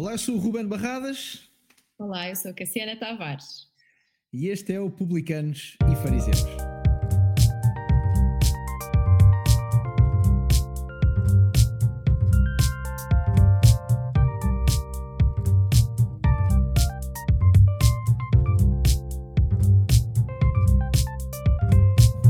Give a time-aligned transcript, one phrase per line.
[0.00, 1.42] Olá, eu sou o Ruben Barradas.
[1.98, 3.66] Olá, eu sou a Cassiana Tavares.
[4.32, 6.42] E este é o Publicanos e Fariseus.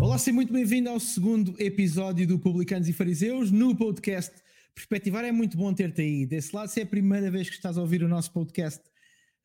[0.01, 4.33] Olá, seja muito bem-vindo ao segundo episódio do Publicanos e Fariseus no podcast
[4.81, 5.27] Perspectivar.
[5.27, 6.25] É muito bom ter-te aí.
[6.25, 8.81] Desse lado, se é a primeira vez que estás a ouvir o nosso podcast,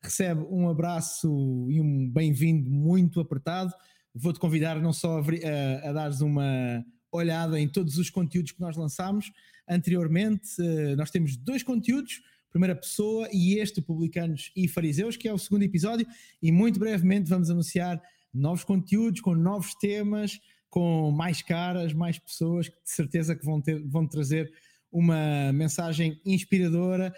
[0.02, 3.70] recebe um abraço e um bem-vindo muito apertado.
[4.14, 6.82] Vou-te convidar não só a, a, a dares uma
[7.12, 9.30] olhada em todos os conteúdos que nós lançámos
[9.68, 10.48] anteriormente.
[10.58, 15.38] Uh, nós temos dois conteúdos, primeira pessoa e este, Publicanos e Fariseus, que é o
[15.38, 16.06] segundo episódio,
[16.42, 18.00] e muito brevemente vamos anunciar
[18.32, 23.60] novos conteúdos com novos temas, com mais caras, mais pessoas que de certeza que vão,
[23.60, 24.50] ter, vão trazer
[24.96, 27.14] uma mensagem inspiradora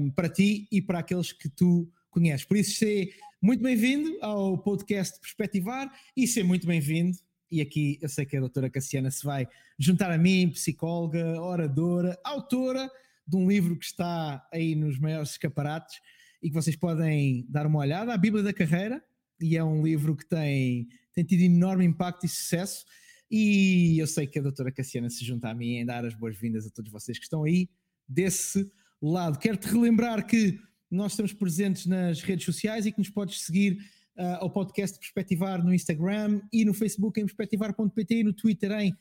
[0.00, 2.46] um, para ti e para aqueles que tu conheces.
[2.46, 3.12] Por isso, ser
[3.42, 7.18] muito bem-vindo ao podcast Perspectivar e ser muito bem-vindo.
[7.50, 12.16] E aqui eu sei que a doutora Cassiana se vai juntar a mim, psicóloga, oradora,
[12.22, 12.88] autora
[13.26, 15.98] de um livro que está aí nos maiores escaparates
[16.40, 19.02] e que vocês podem dar uma olhada, a Bíblia da Carreira,
[19.40, 22.84] e é um livro que tem, tem tido enorme impacto e sucesso.
[23.36, 26.68] E eu sei que a doutora Cassiana se junta a mim em dar as boas-vindas
[26.68, 27.68] a todos vocês que estão aí
[28.08, 28.70] desse
[29.02, 29.40] lado.
[29.40, 30.56] Quero-te relembrar que
[30.88, 33.76] nós estamos presentes nas redes sociais e que nos podes seguir
[34.16, 38.94] uh, ao podcast Perspectivar no Instagram e no Facebook em perspectivar.pt e no Twitter em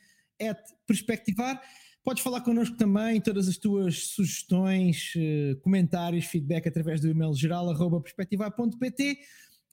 [0.87, 1.61] perspectivar.
[2.03, 7.67] Podes falar connosco também, todas as tuas sugestões, uh, comentários, feedback através do e-mail geral
[8.01, 9.15] perspectivar.pt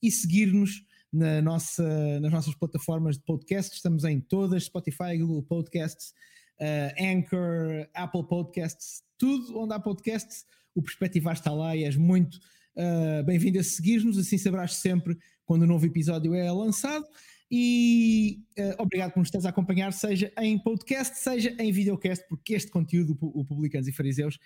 [0.02, 3.74] e seguir-nos na nossa, nas nossas plataformas de podcast.
[3.74, 6.12] Estamos em todas: Spotify, Google Podcasts,
[6.60, 10.44] uh, Anchor, Apple Podcasts, tudo onde há podcasts.
[10.74, 12.36] O Perspectivar está lá e és muito
[12.76, 14.18] uh, bem-vindo a seguir-nos.
[14.18, 17.04] Assim saberás sempre quando um novo episódio é lançado.
[17.50, 22.54] E uh, obrigado por nos estares a acompanhar, seja em podcast, seja em videocast, porque
[22.54, 24.38] este conteúdo, o Publicanos e Fariseus,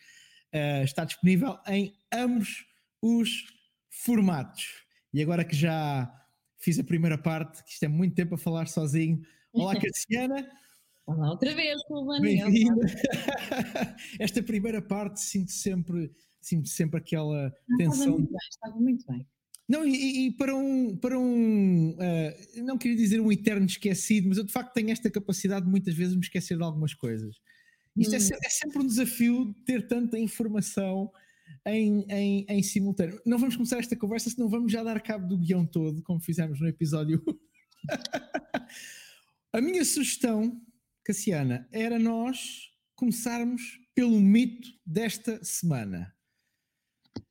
[0.84, 2.64] está disponível em ambos
[3.03, 3.44] os
[3.91, 4.84] formatos.
[5.12, 6.10] E agora que já
[6.64, 9.20] fiz a primeira parte, que isto é muito tempo a falar sozinho.
[9.52, 10.48] Olá, Cassiana.
[11.06, 11.78] Olá, outra vez.
[12.22, 12.86] Bem-vinda.
[14.19, 16.10] Esta primeira parte sinto sempre,
[16.41, 17.98] sinto sempre aquela não, tensão.
[17.98, 19.26] Estava muito bem, estava muito bem.
[19.69, 24.38] Não, e, e, para um, para um uh, não queria dizer um eterno esquecido, mas
[24.38, 27.36] eu de facto tenho esta capacidade de muitas vezes me esquecer de algumas coisas.
[27.97, 28.38] Isto é hum.
[28.42, 31.10] é, é, sempre um desafio ter tanta informação
[31.66, 33.20] em, em, em simultâneo.
[33.25, 36.60] Não vamos começar esta conversa, senão vamos já dar cabo do guião todo, como fizemos
[36.60, 37.22] no episódio.
[39.53, 40.60] a minha sugestão,
[41.04, 46.15] Cassiana, era nós começarmos pelo mito desta semana.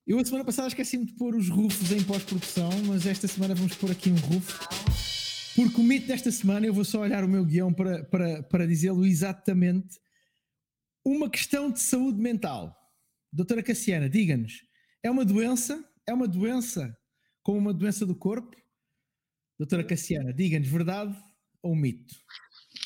[0.06, 3.76] Eu a semana passada esqueci-me de pôr os rufos em pós-produção, mas esta semana vamos
[3.76, 4.60] pôr aqui um rufo.
[5.56, 8.68] Porque o mito desta semana, eu vou só olhar o meu guião para, para, para
[8.68, 10.00] dizê-lo exatamente,
[11.06, 12.76] uma questão de saúde mental.
[13.34, 14.64] Doutora Cassiana, diga-nos,
[15.02, 15.84] é uma doença?
[16.08, 16.96] É uma doença
[17.42, 18.56] como uma doença do corpo?
[19.58, 21.18] Doutora Cassiana, diga-nos, verdade
[21.64, 22.16] ou mito?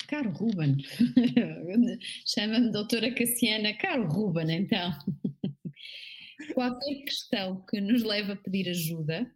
[0.07, 0.78] Caro Ruben,
[2.25, 4.97] chama-me doutora Cassiana, caro Ruben, então.
[6.53, 9.30] Qualquer questão que nos leve a pedir ajuda,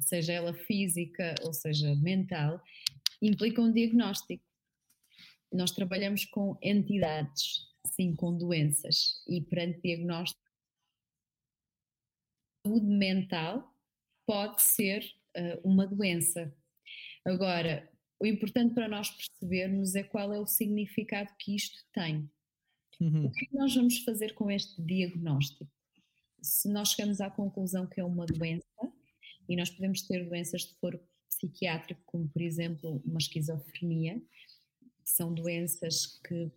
[0.00, 2.60] seja ela física ou seja mental,
[3.22, 4.42] implica um diagnóstico.
[5.52, 7.69] Nós trabalhamos com entidades,
[8.00, 10.40] sim, com doenças, e perante diagnóstico,
[12.66, 13.74] saúde mental
[14.26, 15.04] pode ser
[15.36, 16.54] uh, uma doença.
[17.26, 22.30] Agora, o importante para nós percebermos é qual é o significado que isto tem.
[22.98, 23.26] Uhum.
[23.26, 25.70] O que, é que nós vamos fazer com este diagnóstico?
[26.42, 28.64] Se nós chegamos à conclusão que é uma doença,
[29.48, 34.20] e nós podemos ter doenças de foro psiquiátrico, como por exemplo uma esquizofrenia,
[34.80, 36.50] que são doenças que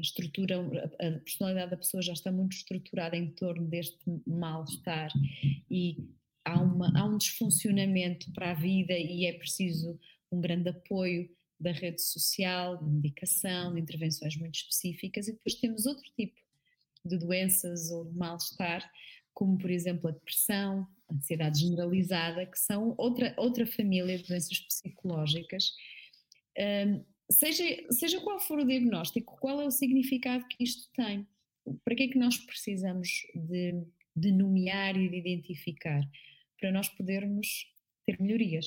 [0.00, 5.10] estruturam, a personalidade da pessoa já está muito estruturada em torno deste mal-estar
[5.70, 6.08] e
[6.44, 9.98] há, uma, há um desfuncionamento para a vida e é preciso
[10.30, 15.86] um grande apoio da rede social, de medicação, de intervenções muito específicas, e depois temos
[15.86, 16.38] outro tipo
[17.04, 18.90] de doenças ou de mal-estar,
[19.32, 24.58] como por exemplo a depressão, a ansiedade generalizada, que são outra, outra família de doenças
[24.58, 25.72] psicológicas.
[26.58, 27.04] Um,
[27.34, 31.26] seja, seja qual for o diagnóstico, qual é o significado que isto tem?
[31.84, 33.82] Para que é que nós precisamos de,
[34.16, 36.02] de nomear e de identificar?
[36.60, 37.66] Para nós podermos
[38.06, 38.66] ter melhorias.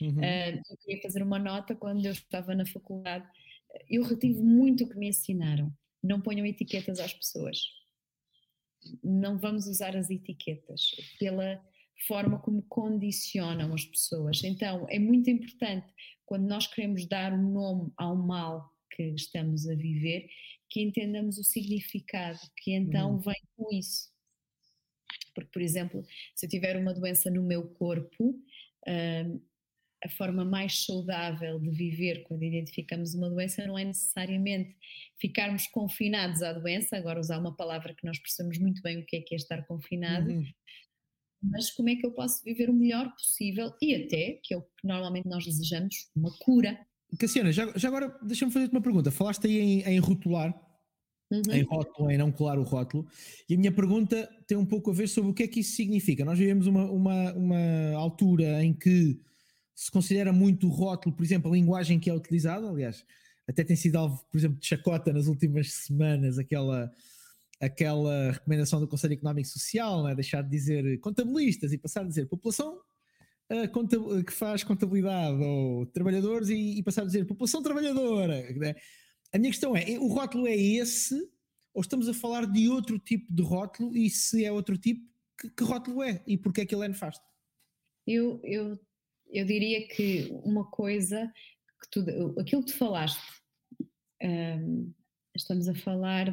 [0.00, 0.18] Uhum.
[0.18, 3.28] Uh, eu queria fazer uma nota quando eu estava na faculdade.
[3.88, 5.72] Eu retive muito o que me ensinaram.
[6.02, 7.58] Não ponham etiquetas às pessoas.
[9.04, 11.62] não vamos usar as etiquetas, pela
[12.06, 14.42] forma como condicionam as pessoas.
[14.44, 15.92] Então, é muito importante
[16.24, 20.28] quando nós queremos dar um nome ao mal que estamos a viver,
[20.68, 23.18] que entendamos o significado que então uhum.
[23.18, 24.08] vem com isso.
[25.34, 26.04] Porque, por exemplo,
[26.34, 28.34] se eu tiver uma doença no meu corpo,
[28.86, 29.40] hum,
[30.02, 34.74] a forma mais saudável de viver quando identificamos uma doença não é necessariamente
[35.20, 39.16] ficarmos confinados à doença, agora usar uma palavra que nós percebemos muito bem o que
[39.16, 40.44] é que é estar confinado, uhum.
[41.42, 44.62] Mas como é que eu posso viver o melhor possível e até, que é o
[44.62, 46.78] que normalmente nós desejamos, uma cura.
[47.18, 49.10] Cassiana, já, já agora deixa-me fazer-te uma pergunta.
[49.10, 50.54] Falaste aí em, em rotular,
[51.30, 51.42] uhum.
[51.52, 53.06] em rótulo, em não colar o rótulo,
[53.48, 55.76] e a minha pergunta tem um pouco a ver sobre o que é que isso
[55.76, 56.24] significa.
[56.24, 59.18] Nós vivemos uma, uma, uma altura em que
[59.74, 63.02] se considera muito o rótulo, por exemplo, a linguagem que é utilizada, aliás,
[63.48, 66.92] até tem sido alvo, por exemplo, de chacota nas últimas semanas, aquela,
[67.60, 70.14] aquela recomendação do Conselho Económico e Social, né?
[70.14, 72.80] deixar de dizer contabilistas e passar a dizer população
[73.52, 78.50] uh, que faz contabilidade ou trabalhadores e, e, passar a dizer população trabalhadora.
[78.52, 78.74] Né?
[79.32, 81.14] A minha questão é: o rótulo é esse
[81.74, 83.96] ou estamos a falar de outro tipo de rótulo?
[83.96, 85.06] E se é outro tipo,
[85.38, 87.24] que, que rótulo é e porquê é que ele é nefasto?
[88.06, 88.80] Eu, eu
[89.32, 91.32] eu diria que uma coisa
[91.82, 93.20] que tu, aquilo que tu falaste,
[94.22, 94.92] um,
[95.34, 96.26] estamos a falar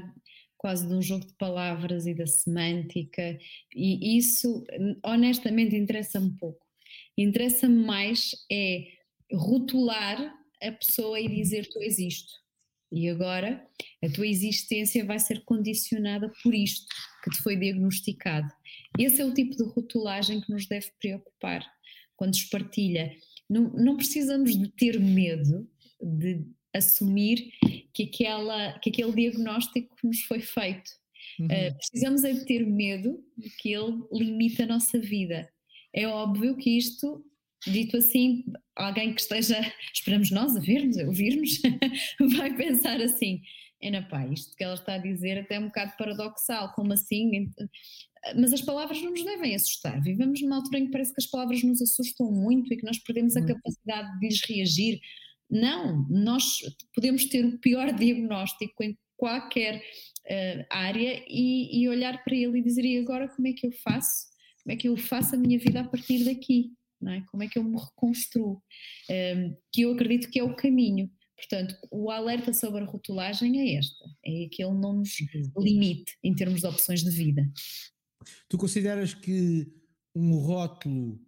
[0.57, 3.37] quase de um jogo de palavras e da semântica,
[3.75, 4.65] e isso
[5.03, 6.65] honestamente interessa-me pouco.
[7.17, 8.87] Interessa-me mais é
[9.33, 12.33] rotular a pessoa e dizer tu existes.
[12.91, 13.65] E agora
[14.03, 16.87] a tua existência vai ser condicionada por isto
[17.23, 18.47] que te foi diagnosticado.
[18.97, 21.65] Esse é o tipo de rotulagem que nos deve preocupar
[22.15, 23.13] quando se partilha.
[23.49, 25.69] Não, não precisamos de ter medo
[26.01, 26.45] de
[26.77, 27.51] assumir
[27.93, 30.89] que, aquela, que aquele diagnóstico nos foi feito.
[31.39, 31.45] Uhum.
[31.45, 35.49] Uh, precisamos é de ter medo de que ele limite a nossa vida.
[35.93, 37.23] É óbvio que isto,
[37.65, 38.43] dito assim,
[38.75, 39.59] alguém que esteja,
[39.93, 41.59] esperamos nós a ver-nos, a ouvir-nos,
[42.37, 43.41] vai pensar assim:
[43.81, 47.47] é pá, isto que ela está a dizer até é um bocado paradoxal, como assim?
[48.35, 50.01] Mas as palavras não nos devem assustar.
[50.01, 52.97] Vivemos numa altura em que parece que as palavras nos assustam muito e que nós
[52.99, 54.99] perdemos a capacidade de lhes reagir.
[55.49, 56.59] Não, nós
[56.93, 62.63] podemos ter o pior diagnóstico em qualquer uh, área e, e, olhar para ele e
[62.63, 64.27] dizer: e agora como é que eu faço?
[64.63, 66.71] Como é que eu faço a minha vida a partir daqui?
[67.07, 67.21] É?
[67.31, 68.61] Como é que eu me reconstruo?
[69.09, 71.09] Um, ehm, que eu acredito que é o caminho.
[71.35, 75.63] Portanto, o alerta sobre a rotulagem é esta: é que ele não nos uhum.
[75.63, 77.47] limite em termos de opções de vida.
[78.49, 79.67] Tu consideras que
[80.15, 81.19] um rótulo,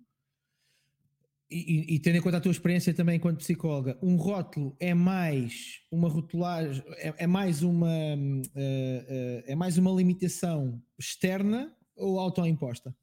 [1.51, 5.80] e, e, tendo em conta a tua experiência também enquanto psicóloga, um rótulo é mais
[5.92, 12.96] uma rotulagem, é, é mais uma uh, uh, é mais uma limitação externa ou autoimposta?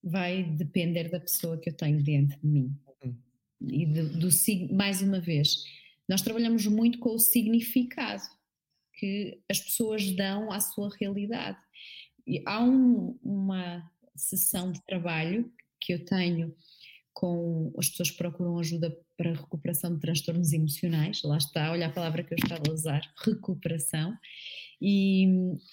[0.00, 2.78] Vai depender da pessoa que eu tenho dentro de mim.
[3.02, 3.16] Uhum.
[3.62, 4.28] E de, do
[4.72, 5.64] mais uma vez,
[6.08, 8.22] nós trabalhamos muito com o significado
[8.94, 11.58] que as pessoas dão à sua realidade.
[12.24, 15.52] E há um, uma sessão de trabalho
[15.86, 16.52] que eu tenho
[17.14, 21.92] com as pessoas que procuram ajuda para recuperação de transtornos emocionais, lá está, olha a
[21.92, 24.14] palavra que eu estava a usar, recuperação,
[24.82, 25.24] e,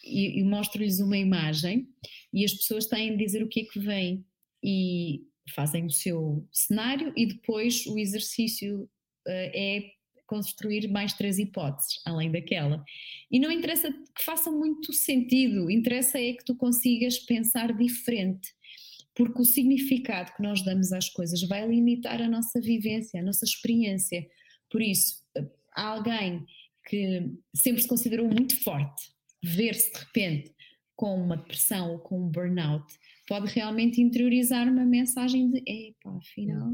[0.04, 1.90] e, e mostro-lhes uma imagem
[2.32, 4.26] e as pessoas têm de dizer o que é que vem
[4.64, 8.90] e fazem o seu cenário e depois o exercício uh,
[9.28, 9.92] é
[10.26, 12.84] construir mais três hipóteses, além daquela.
[13.30, 18.50] E não interessa que faça muito sentido, interessa é que tu consigas pensar diferente,
[19.16, 23.46] porque o significado que nós damos às coisas vai limitar a nossa vivência, a nossa
[23.46, 24.26] experiência.
[24.70, 25.22] Por isso,
[25.76, 26.46] há alguém
[26.88, 29.12] que sempre se considerou muito forte,
[29.44, 30.54] ver-se de repente
[30.96, 32.86] com uma depressão ou com um burnout,
[33.28, 36.74] pode realmente interiorizar uma mensagem de epá, afinal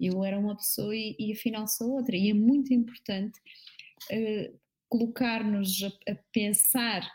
[0.00, 2.16] eu era uma pessoa e, e afinal sou outra.
[2.16, 3.38] E é muito importante
[4.12, 7.08] uh, colocar-nos a, a, pensar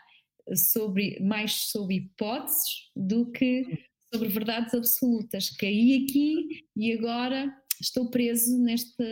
[0.54, 5.50] sobre mais sobre hipóteses do que sobre verdades absolutas.
[5.50, 9.04] Caí aqui e agora estou preso nesta,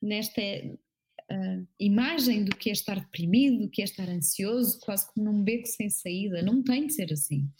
[0.00, 5.26] nesta uh, imagem do que é estar deprimido, do que é estar ansioso, quase como
[5.26, 6.40] num beco sem saída.
[6.40, 7.50] Não tem de ser assim.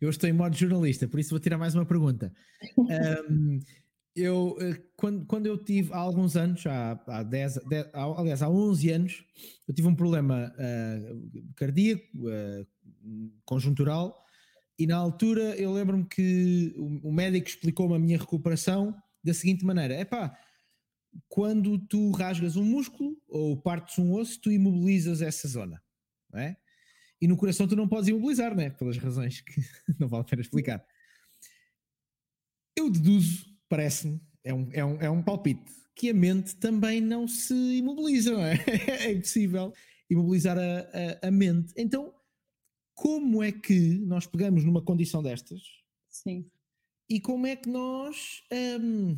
[0.00, 2.32] Eu estou em modo jornalista, por isso vou tirar mais uma pergunta.
[3.28, 3.58] Um,
[4.14, 8.42] eu, eh, quando, quando eu tive há alguns anos, há, há 10, 10 há, aliás,
[8.42, 9.24] há 11 anos,
[9.66, 12.66] eu tive um problema uh, cardíaco, uh,
[13.44, 14.21] conjuntural,
[14.78, 19.94] e na altura eu lembro-me que o, médico explicou-me a minha recuperação da seguinte maneira:
[19.94, 20.36] é pá,
[21.28, 25.82] quando tu rasgas um músculo ou partes um osso, tu imobilizas essa zona,
[26.32, 26.56] não é?
[27.20, 28.70] E no coração tu não podes imobilizar, né?
[28.70, 29.54] Pelas razões que
[30.00, 30.84] não vale a pena explicar.
[32.76, 37.28] Eu deduzo, parece-me, é um, é, um, é um palpite, que a mente também não
[37.28, 38.56] se imobiliza, não é?
[39.06, 39.72] É impossível
[40.10, 40.62] imobilizar a,
[41.22, 41.72] a, a mente.
[41.76, 42.12] Então,
[43.02, 45.60] como é que nós pegamos numa condição destas?
[46.08, 46.48] Sim.
[47.10, 48.44] E como é que nós
[48.80, 49.16] um, uh,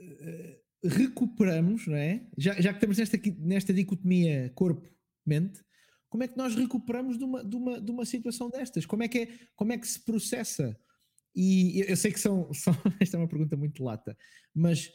[0.00, 2.26] uh, recuperamos, não é?
[2.38, 5.62] Já, já que estamos nesta, nesta dicotomia corpo-mente,
[6.08, 8.86] como é que nós recuperamos de uma, de, uma, de uma situação destas?
[8.86, 10.74] Como é que, é, como é que se processa?
[11.34, 14.16] E eu sei que são, são, esta é uma pergunta muito lata,
[14.54, 14.90] mas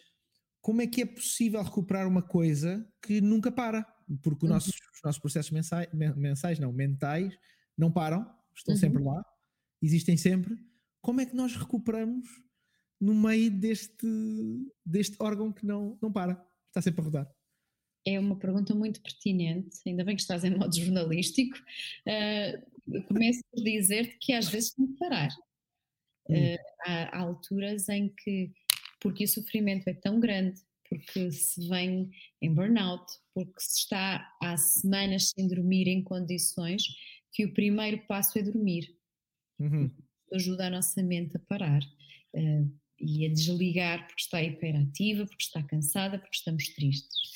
[0.61, 3.85] como é que é possível recuperar uma coisa que nunca para?
[4.21, 4.55] Porque uhum.
[4.55, 7.33] os nossos processos mensais, mensais, não, mentais,
[7.77, 8.79] não param, estão uhum.
[8.79, 9.25] sempre lá,
[9.81, 10.57] existem sempre.
[11.01, 12.27] Como é que nós recuperamos
[12.99, 14.07] no meio deste,
[14.85, 17.35] deste órgão que não, não para, está sempre a rodar?
[18.05, 21.57] É uma pergunta muito pertinente, ainda bem que estás em modo jornalístico.
[22.07, 25.29] Uh, começo por dizer-te que às vezes tem que parar.
[26.29, 28.51] Uh, há, há alturas em que,
[28.99, 34.57] porque o sofrimento é tão grande, porque se vem em burnout, porque se está há
[34.57, 36.83] semanas sem dormir em condições,
[37.31, 38.93] que o primeiro passo é dormir.
[39.57, 39.89] Uhum.
[40.33, 41.81] Ajuda a nossa mente a parar.
[42.35, 42.69] Uh,
[43.01, 47.31] e a desligar porque está hiperativa, porque está cansada, porque estamos tristes.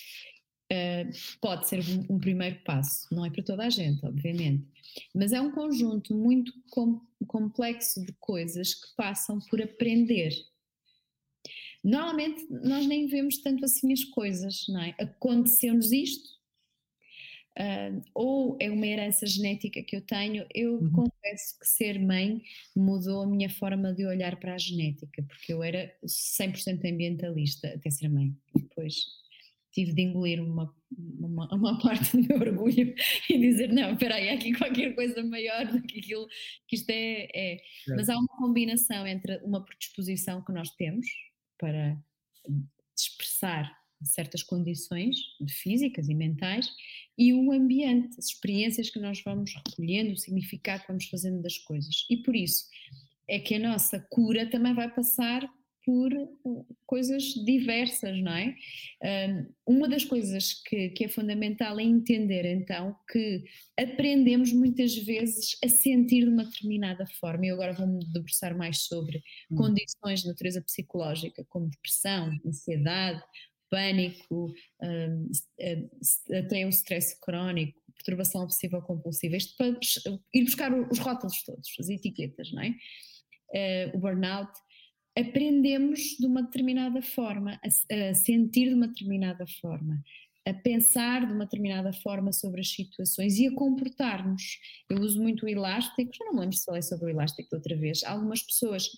[0.71, 4.67] Uh, pode ser um, um, primeiro passo, não é para toda a gente, obviamente,
[5.13, 10.33] mas é um conjunto muito com, complexo de coisas que passam por aprender.
[11.85, 14.95] Normalmente nós nem vemos tanto assim as coisas, não é?
[14.99, 16.35] Aconteceu-nos isto,
[17.57, 20.91] Uh, ou é uma herança genética que eu tenho, eu uhum.
[20.91, 22.41] confesso que ser mãe
[22.75, 27.89] mudou a minha forma de olhar para a genética, porque eu era 100% ambientalista até
[27.89, 28.35] ser mãe.
[28.53, 28.95] Depois
[29.71, 30.69] tive de engolir uma,
[31.17, 32.93] uma, uma, parte do meu orgulho
[33.29, 36.27] e dizer: não, espera aí, há aqui qualquer coisa maior do que aquilo
[36.67, 37.53] que isto é, é.
[37.53, 37.59] é.
[37.87, 41.07] Mas há uma combinação entre uma predisposição que nós temos
[41.57, 41.97] para
[42.97, 45.17] expressar certas condições
[45.49, 46.69] físicas e mentais
[47.17, 51.57] e o ambiente, as experiências que nós vamos recolhendo, o significado que vamos fazendo das
[51.57, 52.05] coisas.
[52.09, 52.65] E por isso
[53.27, 55.49] é que a nossa cura também vai passar
[55.85, 58.55] por uh, coisas diversas, não é?
[59.67, 63.43] uma das coisas que, que, é fundamental é entender então que
[63.79, 69.21] aprendemos muitas vezes a sentir de uma determinada forma, e agora vou-me debruçar mais sobre
[69.51, 69.57] hum.
[69.57, 73.21] condições de natureza psicológica, como depressão, ansiedade,
[73.69, 74.53] pânico,
[76.31, 79.67] até o stress crónico, perturbação obsessiva compulsiva, isto para
[80.33, 82.75] ir buscar os rótulos todos, as etiquetas, não é?
[83.53, 84.51] Uh, o burnout,
[85.17, 90.03] aprendemos de uma determinada forma, a, a, sentir de uma determinada forma,
[90.45, 94.59] a pensar de uma determinada forma sobre as situações e a comportar-nos.
[94.89, 97.75] Eu uso muito o elástico, já não me lembro se falei sobre o elástico outra
[97.75, 98.03] vez.
[98.03, 98.89] Algumas pessoas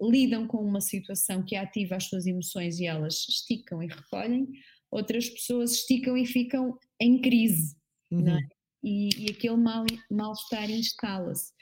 [0.00, 4.48] lidam com uma situação que ativa as suas emoções e elas esticam e recolhem,
[4.90, 7.76] outras pessoas esticam e ficam em crise,
[8.10, 8.14] é?
[8.14, 8.28] uhum.
[8.28, 8.48] é?
[8.82, 11.52] e, e, aquele mal, mal-estar instala-se.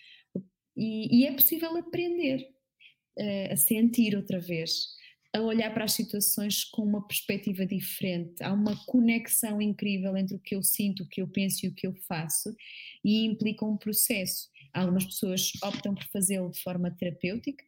[0.77, 2.47] E, e, é possível aprender
[3.51, 4.99] a sentir outra vez,
[5.35, 8.43] a olhar para as situações com uma perspectiva diferente.
[8.43, 11.75] Há uma conexão incrível entre o que eu sinto, o que eu penso e o
[11.75, 12.55] que eu faço,
[13.05, 14.49] e implica um processo.
[14.73, 17.65] Algumas pessoas optam por fazê-lo de forma terapêutica,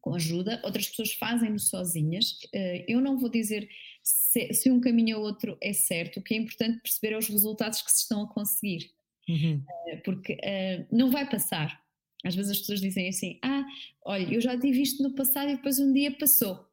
[0.00, 2.38] com ajuda, outras pessoas fazem-no sozinhas.
[2.52, 3.68] Eh, eu não vou dizer
[4.02, 7.28] se, se, um caminho ou outro é certo, o que é importante perceber é os
[7.28, 8.90] resultados que se estão a conseguir,
[9.28, 9.62] uhum.
[9.88, 10.38] Eh, porque
[10.90, 11.83] não vai passar.
[12.24, 13.64] Às vezes as pessoas dizem assim: Ah,
[14.04, 16.66] olha, eu já tive isto no passado e depois um dia passou.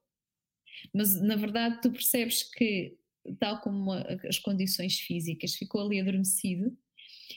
[0.93, 2.98] Mas na verdade tu percebes que,
[3.39, 6.75] tal como as condições físicas, ficou ali adormecido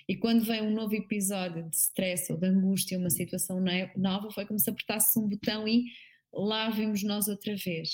[0.09, 3.62] e quando vem um novo episódio de stress ou de angústia, uma situação
[3.97, 5.85] nova, foi como se apertasse um botão e
[6.33, 7.90] lá vimos nós outra vez.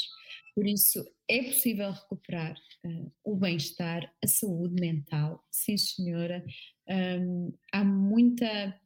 [0.54, 6.44] Por isso, é possível recuperar uh, o bem-estar, a saúde mental, sim senhora.
[6.88, 8.79] Um, há muita.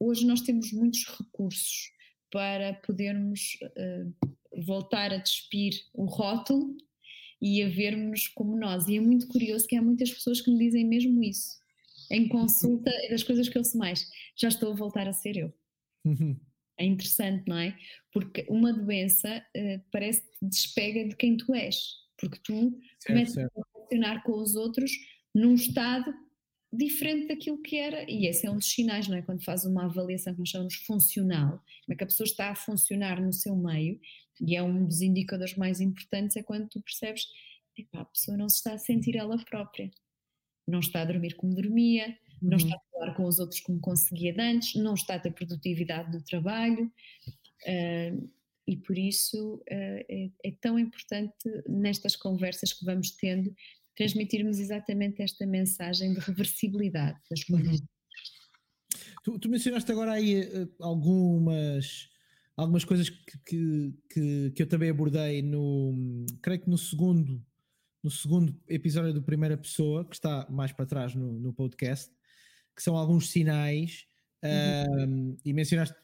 [0.00, 1.90] Hoje nós temos muitos recursos
[2.30, 6.76] para podermos uh, voltar a despir o rótulo
[7.40, 8.86] e a vermos como nós.
[8.88, 11.58] E é muito curioso que há muitas pessoas que me dizem mesmo isso
[12.10, 14.10] em consulta é das coisas que eu sei mais.
[14.36, 15.52] Já estou a voltar a ser eu.
[16.04, 16.38] Uhum.
[16.78, 17.76] É interessante, não é?
[18.12, 21.76] Porque uma doença uh, parece que despega de quem tu és,
[22.16, 24.90] porque tu começas a funcionar com os outros
[25.34, 26.14] num estado
[26.72, 29.22] diferente daquilo que era, e esse é um dos sinais, não é?
[29.22, 32.56] Quando faz uma avaliação que nós chamamos funcional, como é que a pessoa está a
[32.56, 34.00] funcionar no seu meio,
[34.40, 37.26] e é um dos indicadores mais importantes, é quando tu percebes,
[37.74, 39.90] que a pessoa não se está a sentir ela própria
[40.68, 44.34] não está a dormir como dormia, não está a falar com os outros como conseguia
[44.38, 46.92] antes, não está a ter produtividade do trabalho.
[47.66, 48.30] Uh,
[48.66, 51.34] e por isso uh, é, é, tão importante
[51.66, 53.52] nestas conversas que vamos tendo
[53.98, 57.80] transmitirmos exatamente esta mensagem de reversibilidade das coisas.
[57.80, 57.86] Uhum.
[59.24, 62.08] Tu, tu, mencionaste agora aí uh, algumas,
[62.56, 67.44] algumas coisas que, que, que, que, eu também abordei no, creio que no segundo,
[68.00, 72.14] no segundo episódio do Primeira Pessoa, que está mais para trás no, no podcast,
[72.76, 74.06] que são alguns sinais,
[74.44, 75.32] uhum.
[75.32, 75.96] uh, e mencionaste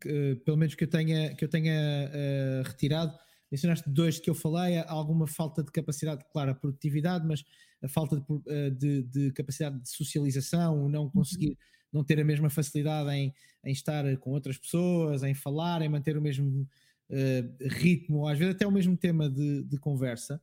[0.00, 3.18] que, pelo menos que eu tenha, que eu tenha uh, retirado,
[3.52, 7.44] mencionaste dois que eu falei, alguma falta de capacidade, claro, a produtividade, mas
[7.82, 11.56] a falta de, eh, de, de capacidade de socialização, não conseguir, uhum.
[11.92, 16.16] não ter a mesma facilidade em, em, estar com outras pessoas, em falar, em manter
[16.16, 16.66] o mesmo
[17.10, 20.40] uh, ritmo, às vezes até o mesmo tema de, de conversa.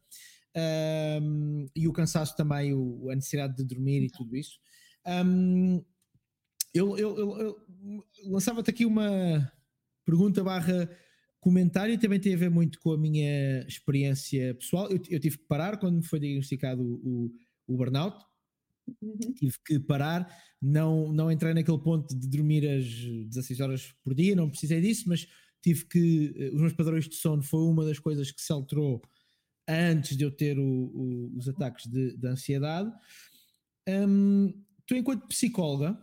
[1.24, 4.60] Um, e o cansaço também, o, a necessidade de dormir e tudo isso.
[5.08, 5.84] Um,
[6.76, 7.66] eu, eu, eu, eu
[8.26, 9.52] lançava-te aqui uma
[10.06, 10.88] pergunta barra
[11.40, 14.90] comentário também tem a ver muito com a minha experiência pessoal.
[14.90, 17.32] Eu, eu tive que parar quando me foi diagnosticado o,
[17.68, 18.18] o, burnout.
[19.02, 19.34] Uhum.
[19.36, 20.28] Tive que parar,
[20.62, 25.06] não, não entrei naquele ponto de dormir as 16 horas por dia, não precisei disso,
[25.08, 25.28] mas
[25.62, 26.34] tive que.
[26.36, 29.02] Eh, os meus padrões de sono foi uma das coisas que se alterou
[29.68, 32.92] antes de eu ter o, os ataques de, de ansiedade.
[33.88, 34.52] Um,
[34.86, 35.98] tu, enquanto psicóloga,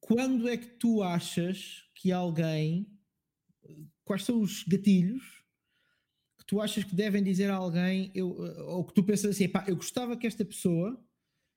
[0.00, 2.95] quando é que tu achas que alguém.
[4.04, 5.44] Quais são os gatilhos
[6.38, 8.28] que tu achas que devem dizer a alguém, eu,
[8.68, 11.00] ou que tu pensas assim, pá, eu gostava que esta pessoa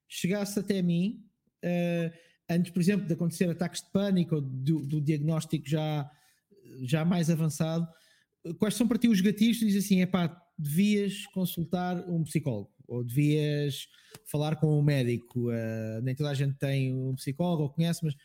[0.08, 1.24] chegasse até mim
[1.64, 2.18] uh,
[2.50, 6.10] antes, por exemplo, de acontecer ataques de pânico ou do, do, diagnóstico já,
[6.82, 7.88] já mais avançado.
[8.58, 12.72] Quais são para ti os gatilhos que dizes assim, é pá, devias consultar um psicólogo?
[12.88, 13.88] ou devias
[14.26, 15.52] falar com um médico.
[15.52, 18.16] Uh, nem toda a gente tem um psicólogo ou conhece, mas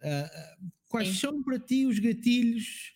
[0.00, 1.14] Uh, quais Sim.
[1.14, 2.94] são para ti os gatilhos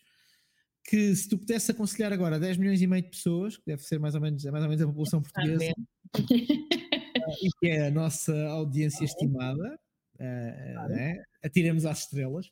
[0.85, 3.99] que, se tu pudesse aconselhar agora 10 milhões e meio de pessoas, que deve ser
[3.99, 7.91] mais ou menos, é mais ou menos a população portuguesa, uh, e que é a
[7.91, 9.81] nossa audiência estimada,
[10.17, 11.23] uh, né?
[11.43, 12.51] atiremos às estrelas,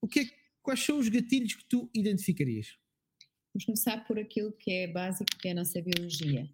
[0.00, 0.24] o que é,
[0.62, 2.76] quais são os gatilhos que tu identificarias?
[3.54, 6.48] Vamos começar por aquilo que é básico, que é a nossa biologia.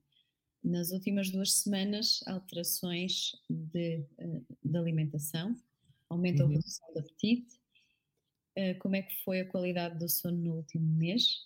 [0.62, 4.06] Nas últimas duas semanas, alterações de,
[4.64, 5.56] de alimentação,
[6.08, 6.50] aumento uhum.
[6.50, 7.61] ou redução de apetite,
[8.58, 11.38] uh, como é que foi a qualidade do sono no último mês,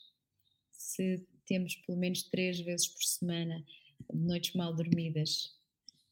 [0.72, 3.64] se temos pelo menos três vezes por semana
[4.12, 5.54] noites mal dormidas,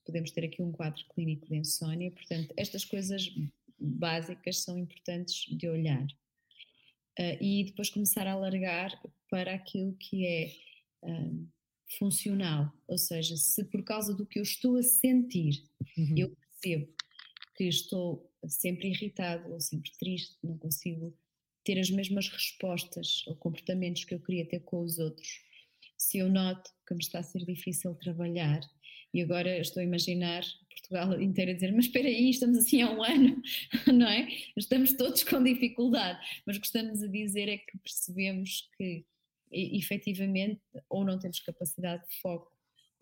[0.05, 3.29] podemos ter aqui um quadro clínico de insónia, portanto, estas coisas
[3.79, 6.07] básicas são importantes de olhar.
[7.19, 8.91] Uh, e depois começar a alargar
[9.31, 10.53] para aquilo que é
[11.05, 11.49] uh,
[11.99, 15.63] funcional, ou seja, se por causa do que eu estou a sentir
[15.97, 16.15] uhum.
[16.17, 16.93] eu percebo
[17.57, 21.17] que estou sempre irritado ou sempre triste, não consigo
[21.65, 25.41] ter as mesmas respostas ou comportamentos que eu queria ter com os outros.
[25.97, 28.61] Se eu noto que me está a ser difícil trabalhar
[29.13, 32.91] e agora estou a imaginar Portugal inteiro a dizer, mas espera aí, estamos assim há
[32.91, 33.43] um ano,
[33.93, 34.29] não é?
[34.57, 39.05] Estamos todos com dificuldade, mas gostamos de dizer é que percebemos que
[39.51, 42.54] efetivamente ou não temos capacidade de foco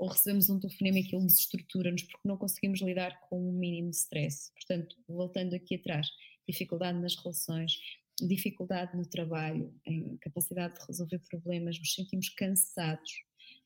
[0.03, 3.91] ou recebemos um telefonema e aquilo desestrutura-nos porque não conseguimos lidar com o um mínimo
[3.91, 4.53] de stress.
[4.53, 6.09] Portanto, voltando aqui atrás,
[6.45, 7.79] dificuldade nas relações,
[8.21, 13.13] dificuldade no trabalho, em capacidade de resolver problemas, nos sentimos cansados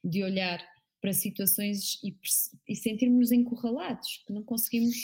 [0.05, 0.63] de olhar
[1.01, 2.15] para situações e,
[2.69, 4.95] e sentirmos encurralados, que não conseguimos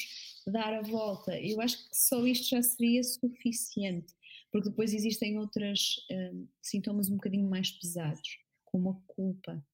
[0.46, 1.40] dar a volta.
[1.40, 4.12] Eu acho que só isto já seria suficiente,
[4.50, 9.66] porque depois existem outros hum, sintomas um bocadinho mais pesados, como a culpa.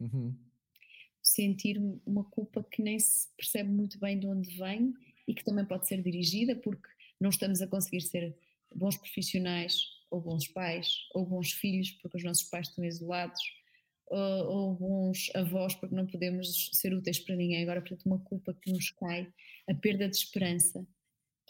[0.00, 0.51] Uhum
[1.32, 4.94] sentir uma culpa que nem se percebe muito bem de onde vem
[5.26, 6.88] e que também pode ser dirigida porque
[7.20, 8.36] não estamos a conseguir ser
[8.74, 13.40] bons profissionais ou bons pais ou bons filhos porque os nossos pais estão isolados
[14.06, 17.62] ou, ou bons avós porque não podemos ser úteis para ninguém.
[17.62, 19.32] Agora, portanto, uma culpa que nos cai,
[19.68, 20.86] a perda de esperança,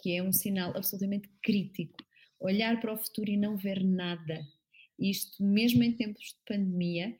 [0.01, 1.97] que é um sinal absolutamente crítico.
[2.39, 4.45] Olhar para o futuro e não ver nada.
[4.97, 7.17] Isto, mesmo em tempos de pandemia,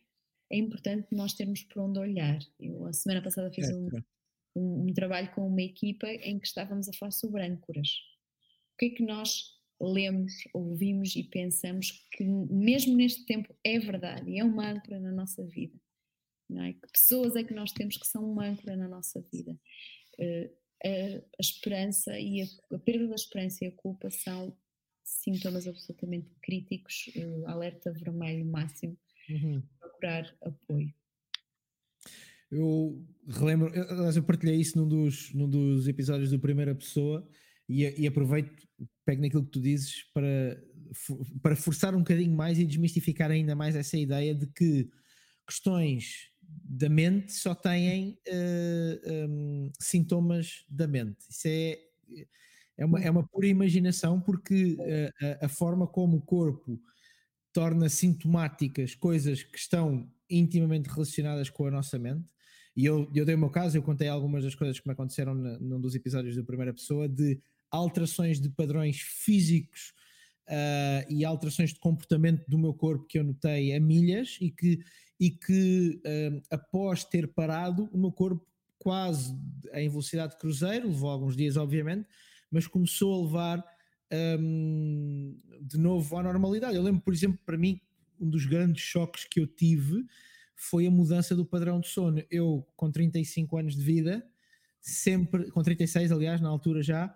[0.53, 2.37] é importante nós termos por onde olhar.
[2.59, 3.89] Eu, a semana passada, fiz é, um,
[4.55, 7.89] um, um, trabalho com uma equipa em que estávamos a falar sobre âncoras.
[8.73, 9.45] O que é que nós
[9.81, 15.11] lemos, ouvimos e pensamos que, mesmo neste tempo, é verdade e é uma âncora na
[15.11, 15.75] nossa vida?
[16.47, 16.73] Não é?
[16.73, 19.59] Que pessoas é que nós temos que são uma âncora na nossa vida?
[20.19, 24.55] Uh, a, a, esperança e a, a, perda da esperança e a culpa são
[25.03, 28.95] sintomas absolutamente críticos, uh, alerta vermelho máximo.
[29.27, 29.63] Uhum
[30.41, 30.93] apoio.
[32.51, 37.27] eu relembro, eu, partilhei isso num dos, num dos episódios do Primeira Pessoa
[37.67, 38.67] e, e aproveito,
[39.05, 40.61] pego naquilo que tu dizes para,
[41.41, 44.89] para forçar um bocadinho mais e desmistificar ainda mais essa ideia de que
[45.47, 51.25] questões da mente só têm uh, eh, um, sintomas da mente.
[51.29, 51.79] Isso é,
[52.77, 56.79] é, uma, é uma pura imaginação, porque uh, a, a, forma como o corpo
[57.53, 62.25] torna sintomáticas coisas que estão intimamente relacionadas com a nossa mente.
[62.75, 65.35] E eu, eu dei o meu caso, eu contei algumas das coisas que me aconteceram
[65.35, 67.39] na, num dos episódios da primeira pessoa, de
[67.69, 69.93] alterações de padrões físicos
[70.49, 74.83] uh, e alterações de comportamento do meu corpo que eu notei a milhas e que
[75.19, 78.45] e que uh, após ter parado, o meu corpo
[78.77, 79.33] quase
[79.73, 82.05] em velocidade de cruzeiro, levou alguns dias, obviamente,
[82.51, 83.72] mas começou a levar
[84.11, 86.75] um, de novo à normalidade.
[86.75, 87.79] Eu lembro, por exemplo, para mim,
[88.19, 90.05] um dos grandes choques que eu tive
[90.55, 92.23] foi a mudança do padrão de sono.
[92.29, 94.25] Eu, com 35 anos de vida,
[94.79, 97.07] sempre, com 36, aliás, na altura já,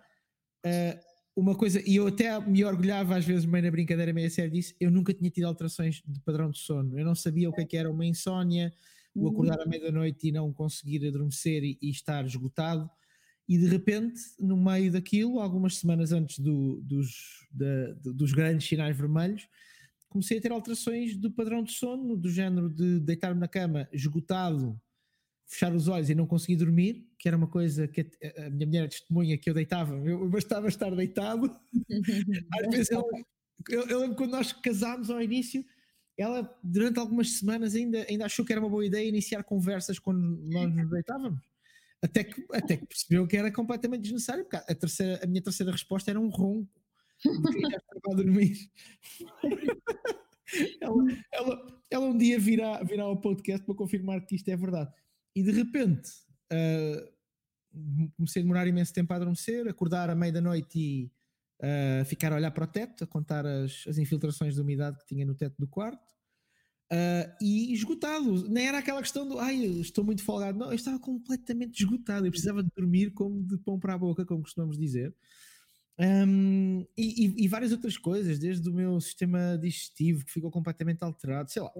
[0.64, 4.30] uh, uma coisa, e eu até me orgulhava às vezes meio na brincadeira, meio a
[4.30, 7.52] sério disso, eu nunca tinha tido alterações de padrão de sono, eu não sabia o
[7.52, 8.72] que, é que era uma insónia,
[9.14, 9.28] o uhum.
[9.28, 12.90] acordar à meia-noite e não conseguir adormecer e, e, estar esgotado,
[13.48, 18.94] e de repente, no meio daquilo, algumas semanas antes do, dos, da, dos grandes sinais
[18.94, 19.48] vermelhos,
[20.08, 24.78] comecei a ter alterações do padrão de sono, do género de deitar-me na cama esgotado,
[25.46, 28.02] fechar os olhos e não conseguir dormir, que era uma coisa que
[28.36, 31.50] a, minha mulher é testemunha que eu deitava, eu bastava estar deitado.
[32.52, 33.04] Às vezes ela,
[33.70, 35.64] eu, eu, lembro quando nós casámos ao início,
[36.18, 40.20] ela durante algumas semanas ainda, ainda achou que era uma boa ideia iniciar conversas quando
[40.50, 41.40] nós nos deitávamos.
[42.02, 45.72] Até que, até que percebeu que era completamente desnecessário, porque a, terceira, a minha terceira
[45.72, 46.70] resposta era um ronco
[47.18, 48.70] estava a dormir.
[50.80, 54.92] ela, ela, ela um dia virá, virá ao podcast para confirmar que isto é verdade.
[55.34, 56.10] E de repente
[56.52, 61.12] uh, comecei a demorar imenso tempo a adormecer, acordar à meia da noite e
[61.62, 65.06] uh, ficar a olhar para o teto, a contar as, as infiltrações de umidade que
[65.06, 66.17] tinha no teto do quarto.
[66.90, 70.98] Uh, e esgotado, nem era aquela questão do ai, estou muito folgado, não, eu estava
[70.98, 75.14] completamente esgotado, eu precisava de dormir como de pão para a boca, como costumamos dizer.
[75.98, 81.02] Um, e, e, e, várias outras coisas, desde o meu sistema digestivo que ficou completamente
[81.02, 81.72] alterado, sei lá,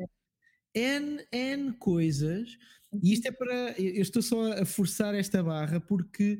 [0.75, 2.59] N, N coisas.
[3.03, 3.73] E isto é para.
[3.79, 6.38] Eu estou só a forçar esta barra porque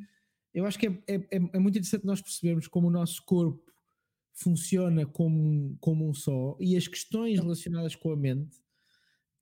[0.53, 3.68] eu acho que é, é, é, é muito interessante nós percebermos como o nosso corpo
[4.39, 8.57] funciona como, como um só e as questões relacionadas com a mente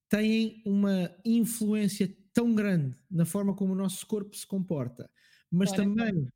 [0.09, 5.11] têm uma influência tão grande na forma como o nosso corpo se comporta,
[5.50, 6.26] mas também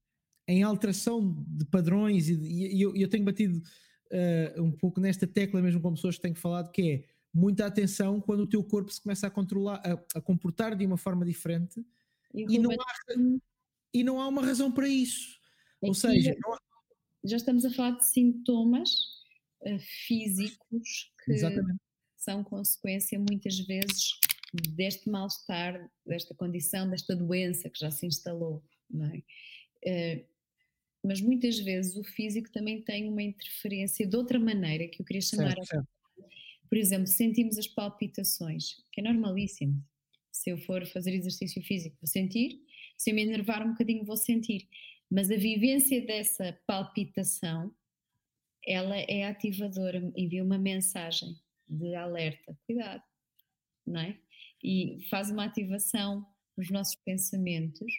[0.47, 5.63] em alteração de padrões, e, e eu, eu, tenho batido uh, um pouco nesta tecla
[5.63, 9.01] mesmo com pessoas que têm falado, que é muita atenção quando o teu corpo se
[9.01, 11.85] começa a controlar, a, a comportar de uma forma diferente
[12.35, 13.15] e, e não, há,
[13.95, 15.39] e não há uma razão para isso.
[15.79, 16.59] Aqui Ou seja, já,
[17.25, 18.91] já, estamos a falar de sintomas
[19.63, 21.81] uh, físicos que Exatamente.
[22.17, 24.19] são consequência muitas vezes
[24.75, 29.19] deste mal-estar, desta condição, desta doença que já se instalou, não é?
[29.87, 30.31] Uh,
[31.03, 35.23] mas muitas vezes o físico também tem uma interferência de outra maneira que eu queria
[35.23, 35.89] chamar certo, certo.
[36.69, 39.83] Por exemplo, sentimos as palpitações, que é normalíssimo.
[40.31, 42.63] Se eu for fazer exercício físico, vou sentir.
[42.97, 44.69] Se eu me enervar um bocadinho, vou sentir.
[45.11, 47.75] Mas a vivência dessa palpitação,
[48.67, 51.35] ela é ativadora, envia uma mensagem
[51.69, 53.03] de alerta, cuidado,
[53.87, 54.19] não é?
[54.63, 57.93] E faz uma ativação nos nossos pensamentos.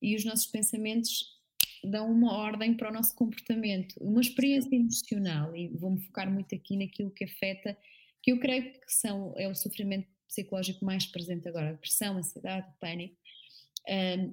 [0.00, 1.40] E os nossos pensamentos
[1.84, 6.76] dão uma ordem para o nosso comportamento, uma experiência emocional, e vou-me focar muito aqui
[6.76, 7.76] naquilo que afeta
[8.22, 13.16] que eu creio que são, é o sofrimento psicológico mais presente agora, depressão, ansiedade, pânico.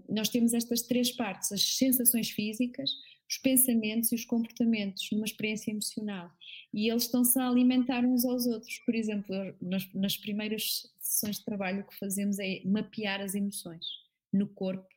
[0.08, 2.92] Nós temos estas três partes, as sensações físicas,
[3.30, 6.32] os pensamentos e os comportamentos numa experiência emocional.
[6.74, 8.80] E eles estão-se a alimentar uns aos outros.
[8.86, 13.86] Por exemplo, nas, nas primeiras sessões de trabalho o que fazemos é mapear as emoções
[14.34, 14.88] no corpo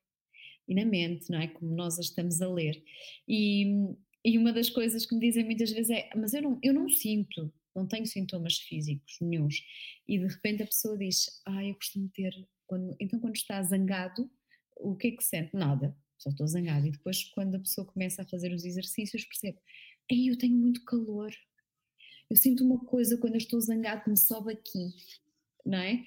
[0.69, 1.49] e na mente, não é?
[1.49, 2.83] Como nós as estamos a ler.
[3.29, 3.67] E,
[4.25, 6.89] e uma das coisas que me dizem muitas vezes é: Mas eu não, eu não
[6.89, 9.65] sinto não tenho sintomas físicos nenhums.
[10.07, 12.33] E de repente a pessoa diz: Ah, eu costumo ter.
[12.67, 12.95] Quando...
[13.01, 14.31] Então, quando está zangado,
[14.77, 15.55] o que é que sente?
[15.55, 16.87] Nada, só estou zangado.
[16.87, 19.59] E depois, quando a pessoa começa a fazer os exercícios, percebe:
[20.09, 21.33] Ei, eu tenho muito calor.
[22.31, 24.95] Eu sinto uma coisa quando eu estou zangado que me sobe aqui,
[25.67, 26.05] não é?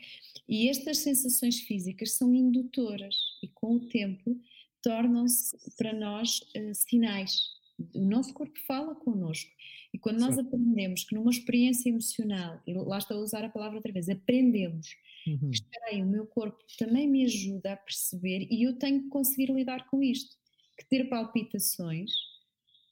[0.48, 4.40] E estas sensações físicas são indutoras e com o tempo
[4.82, 7.56] tornam-se para nós uh, sinais.
[7.96, 9.52] O nosso corpo fala connosco.
[9.94, 10.42] E quando nós Sim.
[10.42, 14.88] aprendemos que numa experiência emocional, e lá estou a usar a palavra outra vez, aprendemos,
[15.28, 15.50] uhum.
[15.50, 19.52] espera aí, o meu corpo também me ajuda a perceber e eu tenho que conseguir
[19.52, 20.36] lidar com isto.
[20.78, 22.12] Que ter palpitações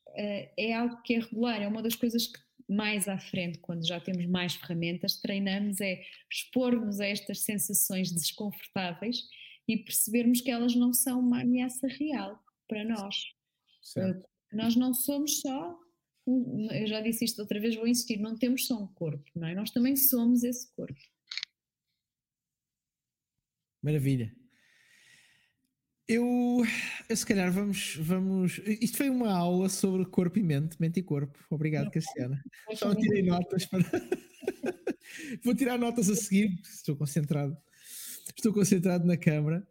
[0.07, 2.39] uh, é algo que é regular, é uma das coisas que
[2.69, 9.27] mais à frente, quando já temos mais ferramentas, treinamos é expor-nos a estas sensações desconfortáveis
[9.67, 13.15] e percebermos que elas não são uma ameaça real para nós.
[13.81, 14.32] Certo.
[14.53, 15.79] Nós não somos só,
[16.27, 19.55] eu já disse isto outra vez, vou insistir, não temos só um corpo, não é?
[19.55, 20.99] Nós também somos esse corpo.
[23.81, 24.33] Maravilha.
[26.07, 26.63] Eu,
[27.09, 28.59] eu, se calhar vamos, vamos.
[28.81, 31.37] Isto foi uma aula sobre corpo e mente, mente e corpo.
[31.49, 32.43] Obrigado, Cassiana.
[32.75, 33.83] Só tirei notas para.
[35.43, 37.57] Vou tirar notas a seguir, estou concentrado.
[38.35, 39.65] Estou concentrado na câmara.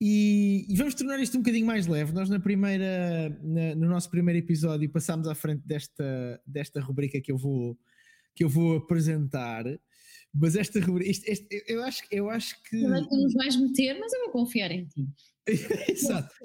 [0.00, 2.12] E, e, vamos tornar isto um bocadinho mais leve.
[2.12, 7.32] Nós, na primeira, na, no nosso primeiro episódio, passámos à frente desta, desta rubrica que
[7.32, 7.76] eu vou,
[8.34, 9.64] que eu vou apresentar.
[10.32, 12.76] Mas esta rubrica, este, este, eu, acho, eu acho que.
[12.76, 15.08] Não é que nos vais meter, mas eu vou confiar em ti.
[15.90, 16.32] Exato.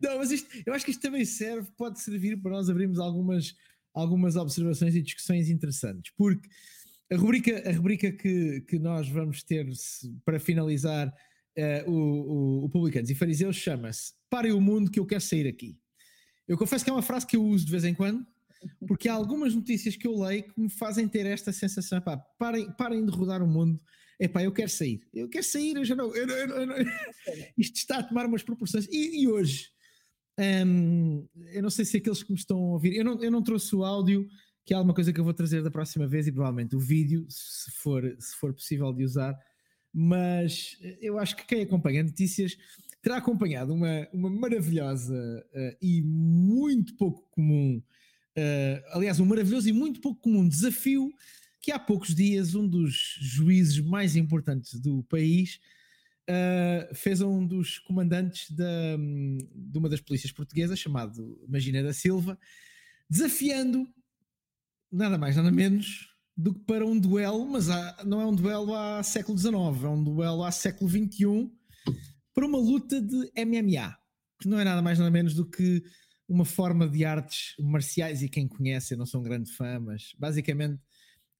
[0.00, 3.54] Não, mas isto, eu acho que isto também serve, pode servir para nós abrirmos algumas,
[3.92, 6.48] algumas observações e discussões interessantes, porque
[7.14, 9.66] a rubrica, a rubrica que, que nós vamos ter
[10.24, 15.20] para finalizar uh, o, o, Publicanos e Fariseus chama-se Parem o mundo que eu quero
[15.20, 15.78] sair aqui.
[16.48, 18.26] Eu confesso que é uma frase que eu uso de vez em quando,
[18.86, 22.70] porque há algumas notícias que eu leio que me fazem ter esta sensação: pá, parem,
[22.72, 23.80] parem de rodar o mundo
[24.18, 26.86] é pá, eu quero sair, eu quero sair, eu já não, eu, eu, eu,
[27.58, 28.86] isto está a tomar umas proporções.
[28.90, 29.70] E, e hoje,
[30.66, 33.42] um, eu não sei se aqueles que me estão a ouvir, eu não, eu não
[33.42, 34.26] trouxe o áudio,
[34.64, 37.26] que é alguma coisa que eu vou trazer da próxima vez, e provavelmente o vídeo,
[37.28, 39.38] se for, se for possível de usar,
[39.92, 42.56] mas eu acho que quem acompanha notícias
[43.02, 45.14] terá acompanhado uma, uma maravilhosa
[45.52, 47.76] uh, e muito pouco comum,
[48.36, 51.12] uh, aliás, um maravilhoso e muito pouco comum desafio
[51.60, 55.60] que há poucos dias um dos juízes mais importantes do país
[56.28, 58.96] uh, fez a um dos comandantes da,
[59.54, 62.38] de uma das polícias portuguesas, chamado Magina da Silva,
[63.08, 63.86] desafiando
[64.90, 68.74] nada mais, nada menos do que para um duelo, mas há, não é um duelo
[68.74, 71.50] há século XIX, é um duelo há século XXI,
[72.34, 73.96] para uma luta de MMA,
[74.40, 75.82] que não é nada mais, nada menos do que
[76.28, 80.12] uma forma de artes marciais, e quem conhece, eu não sou um grande fã, mas
[80.18, 80.80] basicamente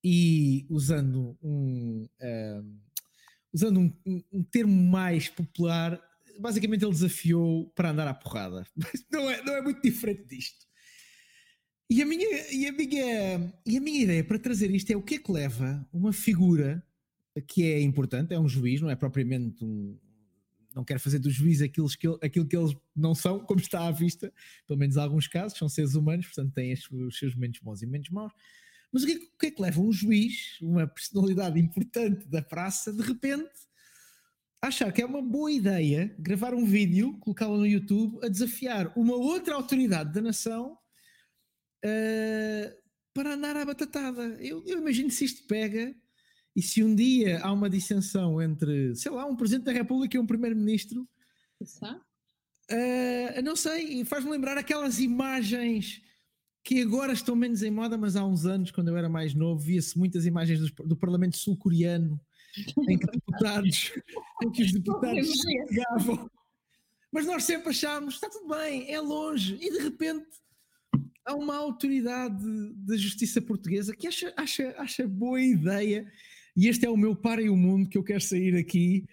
[0.04, 2.80] e usando um, uh,
[3.52, 5.98] usando um, um, termo mais popular,
[6.38, 8.66] basicamente ele desafiou para andar à porrada.
[9.10, 10.63] Não é, não é muito diferente disto.
[11.90, 15.02] E a, minha, e, a minha, e a minha ideia para trazer isto é o
[15.02, 16.82] que é que leva uma figura
[17.46, 19.98] que é importante, é um juiz, não é propriamente um.
[20.74, 23.92] Não quero fazer do juiz aquilo que, aquilo que eles não são, como está à
[23.92, 24.32] vista,
[24.66, 27.86] pelo menos em alguns casos, são seres humanos, portanto têm os seus momentos bons e
[27.86, 28.32] momentos maus.
[28.90, 32.42] Mas o que, é, o que é que leva um juiz, uma personalidade importante da
[32.42, 33.50] praça, de repente
[34.60, 39.14] achar que é uma boa ideia gravar um vídeo, colocá-lo no YouTube, a desafiar uma
[39.14, 40.76] outra autoridade da nação
[41.84, 42.76] uh,
[43.12, 44.22] para andar à batatada?
[44.40, 45.94] Eu, eu imagino se isto pega
[46.56, 50.20] e se um dia há uma dissensão entre, sei lá, um Presidente da República e
[50.20, 51.08] um Primeiro-Ministro.
[52.70, 56.02] Uh, não sei, faz-me lembrar aquelas imagens
[56.62, 59.60] que agora estão menos em moda, mas há uns anos, quando eu era mais novo,
[59.60, 62.18] via-se muitas imagens do, do Parlamento sul-coreano
[62.88, 63.92] em que deputados,
[64.42, 66.30] em que os deputados chegavam.
[67.12, 70.26] Mas nós sempre achámos, está tudo bem, é longe, e de repente
[71.24, 72.44] há uma autoridade
[72.76, 76.06] da justiça portuguesa que acha, acha, acha boa ideia,
[76.56, 79.04] e este é o meu para e o mundo que eu quero sair aqui,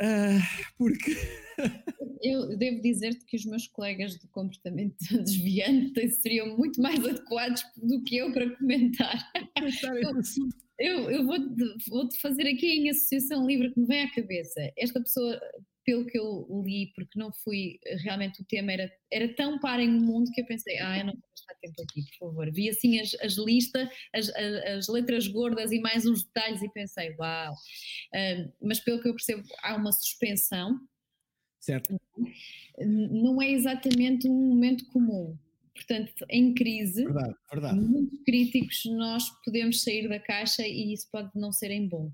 [0.00, 1.16] uh, porque
[2.22, 8.02] eu devo dizer-te que os meus colegas de comportamento desviante seriam muito mais adequados do
[8.02, 9.30] que eu para comentar.
[10.78, 14.72] eu, eu vou-te vou fazer aqui em associação livre que me vem à cabeça.
[14.76, 15.40] Esta pessoa,
[15.84, 19.90] pelo que eu li, porque não fui, realmente o tema era, era tão par em
[19.90, 21.14] mundo que eu pensei, ah, eu não
[21.46, 22.52] gastar tempo aqui, por favor.
[22.52, 26.68] Vi assim as, as listas, as, as, as, letras gordas e mais uns detalhes e
[26.70, 27.52] pensei, uau.
[27.52, 30.80] Uh, mas pelo que eu percebo, há uma suspensão
[31.66, 32.00] Certo.
[32.78, 35.36] Não é exatamente um momento comum.
[35.74, 37.80] Portanto, em crise, verdade, verdade.
[37.80, 42.10] muito críticos, nós podemos sair da caixa e isso pode não ser em bom.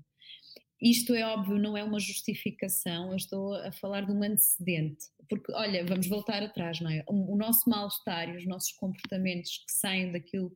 [0.83, 5.05] Isto é óbvio, não é uma justificação, eu estou a falar de um antecedente.
[5.29, 7.05] Porque, olha, vamos voltar atrás, não é?
[7.07, 10.53] O nosso mal-estar e os nossos comportamentos que saem daquilo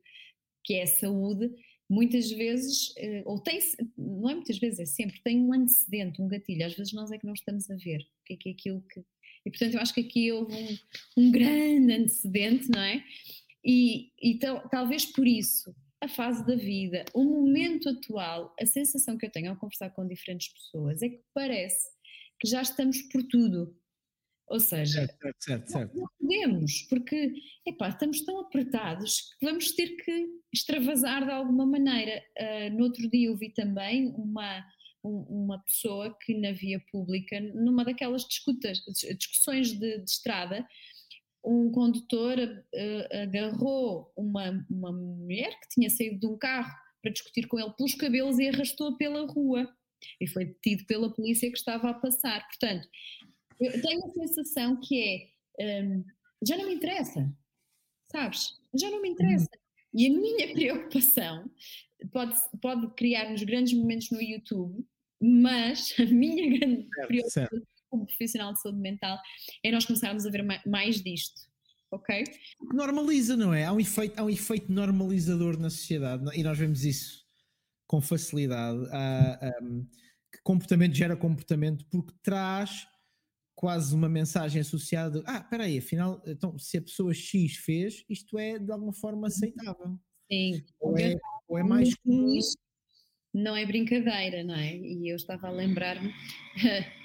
[0.62, 1.50] que é a saúde
[1.88, 3.58] muitas vezes, eh, ou tem,
[3.96, 6.66] não é muitas vezes, é sempre, tem um antecedente, um gatilho.
[6.66, 8.82] Às vezes nós é que não estamos a ver o que é, que é aquilo
[8.82, 9.00] que.
[9.46, 10.78] E portanto eu acho que aqui houve um,
[11.16, 13.02] um grande antecedente, não é?
[13.64, 14.38] E, e
[14.70, 19.50] talvez por isso, a fase da vida, o momento atual, a sensação que eu tenho
[19.50, 21.88] ao conversar com diferentes pessoas é que parece
[22.40, 23.76] que já estamos por tudo.
[24.46, 25.96] Ou seja, certo, certo, certo.
[25.96, 27.34] não podemos, porque
[27.66, 32.22] epá, estamos tão apertados que vamos ter que extravasar de alguma maneira.
[32.38, 34.64] Uh, no outro dia eu vi também uma,
[35.04, 38.78] um, uma pessoa que na via pública, numa daquelas discutas,
[39.18, 40.66] discussões de, de estrada,
[41.44, 47.46] um condutor uh, agarrou uma, uma mulher que tinha saído de um carro para discutir
[47.46, 49.68] com ele pelos cabelos e arrastou-a pela rua.
[50.20, 52.46] E foi detido pela polícia que estava a passar.
[52.46, 52.88] Portanto,
[53.60, 56.04] eu tenho a sensação que é um,
[56.46, 57.32] já não me interessa,
[58.10, 58.54] sabes?
[58.78, 59.48] Já não me interessa.
[59.92, 61.50] E a minha preocupação
[62.12, 64.84] pode, pode criar-nos grandes momentos no YouTube,
[65.20, 67.77] mas a minha grande certo, preocupação certo.
[67.88, 69.18] Como profissional de saúde mental
[69.64, 71.48] é nós começarmos a ver mais disto.
[71.90, 72.24] Ok?
[72.72, 73.64] Normaliza, não é?
[73.64, 77.26] Há um, efeito, há um efeito normalizador na sociedade e nós vemos isso
[77.86, 78.78] com facilidade.
[79.62, 79.86] Um,
[80.30, 82.86] que comportamento gera comportamento porque traz
[83.54, 85.22] quase uma mensagem associada.
[85.26, 89.26] Ah, espera aí, afinal, então, se a pessoa X fez, isto é de alguma forma
[89.26, 89.98] aceitável.
[90.30, 90.62] Sim.
[90.78, 91.16] Ou é,
[91.48, 92.38] ou é mais comum.
[93.34, 94.76] Não é brincadeira, não é?
[94.76, 96.12] E eu estava a lembrar-me.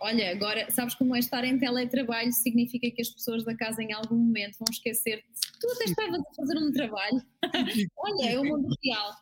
[0.00, 3.92] Olha, agora, sabes como é estar em teletrabalho significa que as pessoas da casa em
[3.92, 5.24] algum momento vão esquecer
[5.60, 7.22] tu até estavas a fazer um trabalho.
[7.98, 9.12] Olha, é o mundo real.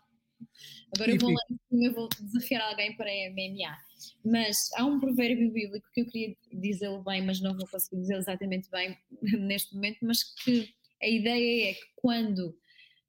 [0.94, 3.76] Agora eu vou lá em cima, eu vou desafiar alguém para a MMA.
[4.24, 8.20] Mas há um provérbio bíblico que eu queria dizê-lo bem, mas não vou conseguir dizê-lo
[8.20, 8.96] exatamente bem
[9.40, 10.68] neste momento, mas que
[11.02, 12.56] a ideia é que quando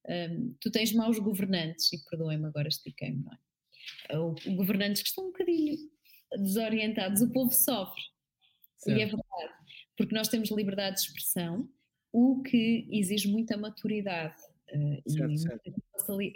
[0.08, 3.38] um, tu tens maus governantes, e perdoem-me agora estiquei-me, não é?
[4.18, 5.78] Ou governantes que estão um bocadinho
[6.38, 8.02] desorientados, o povo sofre.
[8.78, 8.98] Certo.
[8.98, 9.54] E é verdade,
[9.98, 11.70] porque nós temos liberdade de expressão,
[12.12, 15.74] o que exige muita maturidade uh, certo, e certo.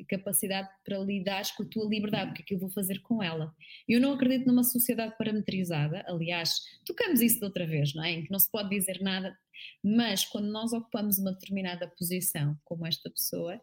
[0.08, 3.22] capacidade para lidar com a tua liberdade, o que é que eu vou fazer com
[3.24, 3.54] ela.
[3.88, 8.12] Eu não acredito numa sociedade parametrizada, aliás, tocamos isso de outra vez, não é?
[8.12, 9.38] Em que não se pode dizer nada,
[9.84, 13.60] mas quando nós ocupamos uma determinada posição, como esta pessoa,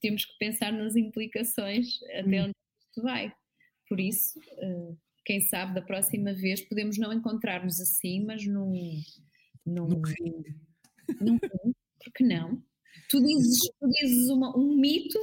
[0.00, 2.44] temos que pensar nas implicações até hum.
[2.44, 2.54] onde
[2.88, 3.32] isto vai.
[3.88, 4.96] Por isso, uh,
[5.30, 9.00] quem sabe da próxima vez podemos não encontrar-nos assim, mas num.
[9.64, 10.02] num, num.
[11.20, 11.38] Num
[12.02, 12.60] porque não?
[13.08, 15.18] Tu dizes, tu dizes uma, um mito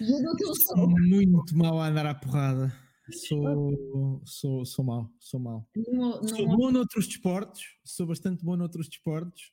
[0.00, 2.74] e eu dou sou muito mal a andar à porrada.
[3.28, 5.68] Sou, sou, sou mau, sou mau.
[5.76, 9.52] Não, não sou bom noutros desportos, sou bastante bom noutros desportos.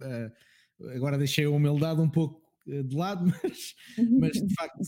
[0.00, 3.74] Uh, agora deixei a humildade um pouco de lado, mas,
[4.18, 4.78] mas de facto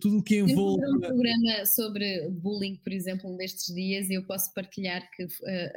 [0.00, 0.82] tudo o que envolve.
[0.82, 5.24] Eu um programa sobre bullying, por exemplo, um destes dias, e eu posso partilhar que
[5.24, 5.28] uh,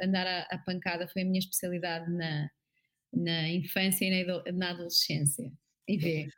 [0.02, 2.48] andar à, à, pancada foi a minha especialidade na,
[3.12, 5.52] na infância e na, na adolescência.
[5.88, 6.28] E vê.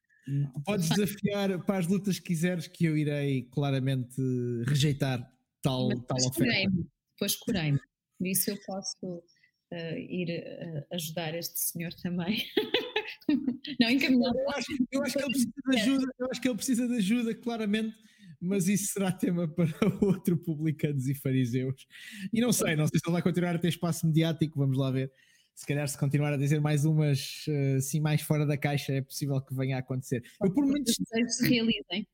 [0.64, 4.20] Podes desafiar para as lutas que quiseres, que eu irei claramente
[4.66, 5.20] rejeitar
[5.62, 6.70] tal, tal oferta.
[7.12, 7.78] Depois curei-me.
[8.18, 12.42] Por isso eu posso uh, ir uh, ajudar este senhor também.
[13.80, 14.38] Não, encaminhado.
[14.38, 16.96] Eu acho, eu acho que ele precisa de ajuda, eu acho que ele precisa de
[16.96, 17.96] ajuda, claramente
[18.40, 21.86] mas isso será tema para outro publicanos e fariseus.
[22.30, 24.90] E não sei, não sei se ele vai continuar a ter espaço mediático, vamos lá
[24.90, 25.10] ver
[25.54, 27.44] se calhar se continuar a dizer mais umas
[27.76, 30.22] assim mais fora da caixa é possível que venha a acontecer.
[30.42, 32.06] Eu por muitos se realizem.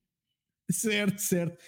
[0.71, 1.59] Certo, certo.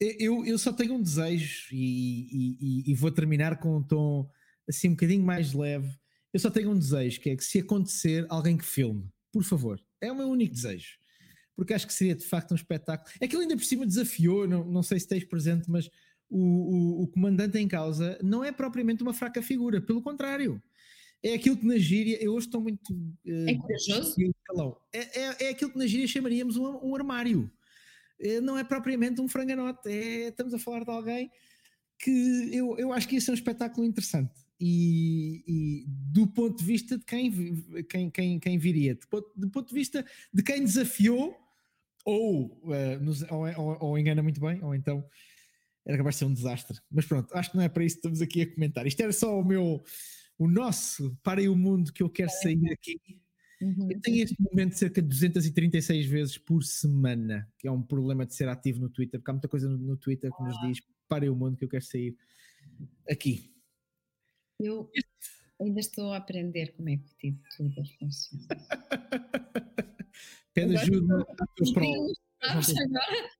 [0.00, 4.28] Eu, eu só tenho um desejo e, e, e, vou terminar com um tom
[4.68, 5.88] assim um bocadinho mais leve.
[6.32, 9.80] Eu só tenho um desejo, que é que se acontecer, alguém que filme, por favor.
[10.00, 10.98] É o meu único desejo.
[11.54, 13.10] Porque acho que seria de facto um espetáculo.
[13.20, 15.88] É que ele ainda por cima desafiou, não, não sei se tens presente, mas
[16.30, 20.62] o, o, o comandante em causa não é propriamente uma fraca figura, pelo contrário
[21.22, 22.92] é aquilo que na gíria, eu hoje estou muito.
[22.92, 24.16] Uh, é corajoso?
[24.92, 27.50] É, é, é aquilo que na gíria chamaríamos um, um armário.
[28.20, 31.30] É, não é propriamente um franganote, é, estamos a falar de alguém
[31.98, 34.32] que eu, eu acho que ia ser um espetáculo interessante.
[34.64, 39.50] E, e do ponto de vista de quem, quem, quem, quem viria, do ponto, do
[39.50, 41.36] ponto de vista de quem desafiou,
[42.04, 45.04] ou, uh, nos, ou, ou, ou engana muito bem, ou então
[45.84, 46.78] era capaz de ser um desastre.
[46.88, 48.86] Mas pronto, acho que não é para isso que estamos aqui a comentar.
[48.86, 49.82] Isto era só o meu
[50.38, 53.00] o nosso Parem o Mundo que eu quero sair aqui.
[53.60, 53.90] Uhum.
[53.90, 58.34] Eu tenho este momento cerca de 236 vezes por semana, que é um problema de
[58.34, 61.30] ser ativo no Twitter, porque há muita coisa no, no Twitter que nos diz parem
[61.30, 62.16] o mundo que eu quero sair
[63.10, 63.51] aqui.
[64.60, 64.90] Eu
[65.60, 68.46] ainda estou a aprender como é que o Twitter funciona.
[70.54, 72.12] Pede ajuda à tua prova.
[72.42, 72.60] Agora,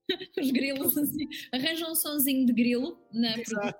[0.38, 3.78] os grilos assim, arranjam um sonzinho de grilo na Exato.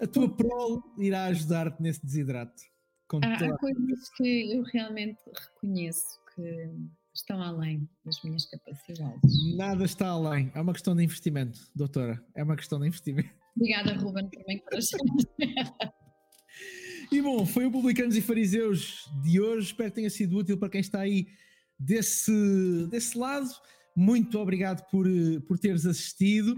[0.00, 2.62] a tua prole irá ajudar-te nesse desidrato.
[3.22, 6.70] há, há coisas que eu realmente reconheço que
[7.14, 9.54] estão além das minhas capacidades.
[9.54, 10.50] Nada está além.
[10.54, 12.24] É uma questão de investimento, doutora.
[12.34, 13.41] É uma questão de investimento.
[13.56, 14.62] Obrigada, Ruben, por me
[17.12, 19.66] E bom, foi o Publicanos e Fariseus de hoje.
[19.66, 21.26] Espero que tenha sido útil para quem está aí
[21.78, 22.32] desse,
[22.90, 23.50] desse lado.
[23.94, 25.06] Muito obrigado por,
[25.46, 26.56] por teres assistido.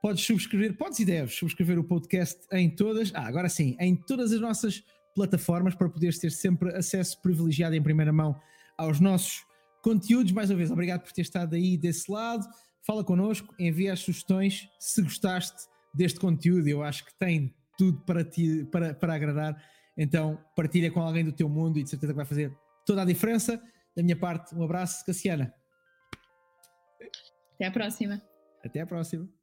[0.00, 4.32] Podes subscrever, podes e deves subscrever o podcast em todas, ah, agora sim, em todas
[4.32, 8.40] as nossas plataformas para poderes ter sempre acesso privilegiado em primeira mão
[8.78, 9.44] aos nossos
[9.82, 10.30] conteúdos.
[10.30, 12.46] Mais uma vez, obrigado por ter estado aí desse lado.
[12.86, 16.68] Fala connosco, envia as sugestões se gostaste deste conteúdo.
[16.68, 19.62] Eu acho que tem tudo para, ti, para, para agradar.
[19.96, 23.04] Então, partilha com alguém do teu mundo e de certeza que vai fazer toda a
[23.04, 23.60] diferença.
[23.94, 25.52] Da minha parte, um abraço, Cassiana.
[27.54, 28.22] Até a próxima.
[28.64, 29.41] Até a próxima.